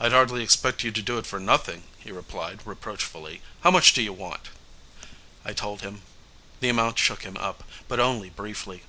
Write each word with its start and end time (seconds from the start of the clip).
"I'd 0.00 0.10
hardly 0.10 0.42
expect 0.42 0.82
you 0.82 0.90
to 0.90 1.00
do 1.00 1.16
it 1.16 1.24
for 1.24 1.38
nothing," 1.38 1.84
he 2.00 2.10
replied 2.10 2.58
reproachfully. 2.66 3.40
"How 3.60 3.70
much 3.70 3.92
do 3.92 4.02
you 4.02 4.12
want?" 4.12 4.48
I 5.44 5.52
told 5.52 5.80
him. 5.80 6.02
The 6.58 6.70
amount 6.70 6.98
shook 6.98 7.22
him 7.22 7.36
up, 7.36 7.62
but 7.86 8.00
only 8.00 8.30
briefly. 8.30 8.82